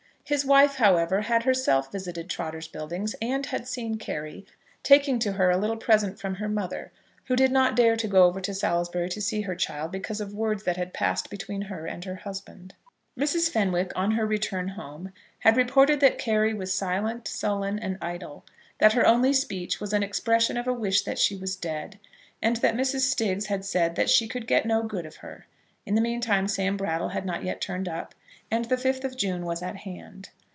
[0.23, 4.45] His wife, however, had herself visited Trotter's Buildings, and had seen Carry,
[4.81, 6.93] taking to her a little present from her mother,
[7.25, 10.33] who did not dare to go over to Salisbury to see her child, because of
[10.33, 12.73] words that had passed between her and her husband.
[13.19, 13.49] Mrs.
[13.49, 18.45] Fenwick, on her return home, had reported that Carry was silent, sullen, and idle;
[18.77, 21.99] that her only speech was an expression of a wish that she was dead,
[22.41, 23.01] and that Mrs.
[23.01, 25.47] Stiggs had said that she could get no good of her.
[25.85, 28.15] In the meantime Sam Brattle had not yet turned up,
[28.53, 30.29] and the 5th of June was at hand.